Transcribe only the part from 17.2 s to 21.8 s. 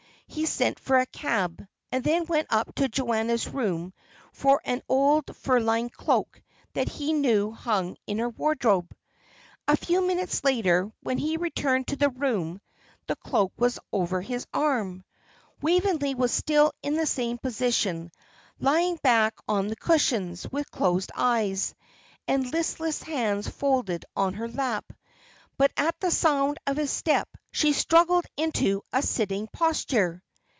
position, lying back on the cushions, with closed eyes,